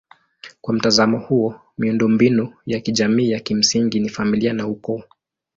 Kwa 0.61 0.73
mtazamo 0.73 1.17
huo 1.19 1.61
miundombinu 1.77 2.53
ya 2.65 2.79
kijamii 2.79 3.29
ya 3.31 3.39
kimsingi 3.39 3.99
ni 3.99 4.09
familia 4.09 4.53
na 4.53 4.67
ukoo. 4.67 5.03